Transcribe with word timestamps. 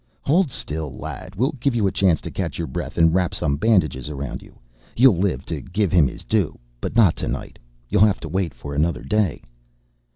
"Hold 0.23 0.49
still, 0.49 0.95
lad. 0.97 1.35
We'll 1.35 1.51
give 1.59 1.75
you 1.75 1.85
a 1.85 1.91
chance 1.91 2.21
to 2.21 2.31
catch 2.31 2.57
your 2.57 2.65
breath 2.65 2.97
and 2.97 3.13
wrap 3.13 3.35
some 3.35 3.55
bandages 3.55 4.09
around 4.09 4.41
you. 4.41 4.57
You'll 4.95 5.17
live 5.19 5.45
to 5.45 5.61
give 5.61 5.91
him 5.91 6.07
his 6.07 6.23
due, 6.23 6.57
but 6.79 6.95
not 6.95 7.15
tonight. 7.15 7.59
You'll 7.87 8.07
have 8.07 8.19
to 8.21 8.27
wait 8.27 8.55
for 8.55 8.73
another 8.73 9.03
day." 9.03 9.43